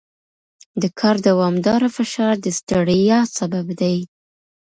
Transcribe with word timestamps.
د 0.81 0.83
کار 0.99 1.15
دوامداره 1.27 1.89
فشار 1.97 2.35
د 2.41 2.47
ستړیا 2.59 3.19
سبب 3.37 3.65
دی. 3.81 3.97